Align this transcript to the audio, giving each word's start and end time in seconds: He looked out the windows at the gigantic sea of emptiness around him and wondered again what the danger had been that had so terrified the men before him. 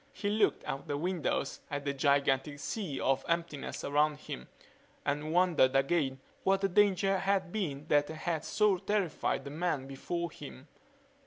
He 0.13 0.29
looked 0.31 0.63
out 0.63 0.87
the 0.87 0.97
windows 0.97 1.61
at 1.69 1.85
the 1.85 1.93
gigantic 1.93 2.57
sea 2.57 2.99
of 2.99 3.23
emptiness 3.27 3.83
around 3.83 4.21
him 4.21 4.47
and 5.05 5.31
wondered 5.31 5.75
again 5.75 6.19
what 6.43 6.61
the 6.61 6.69
danger 6.69 7.19
had 7.19 7.51
been 7.51 7.85
that 7.89 8.07
had 8.09 8.43
so 8.43 8.77
terrified 8.79 9.43
the 9.45 9.51
men 9.51 9.85
before 9.85 10.31
him. 10.31 10.67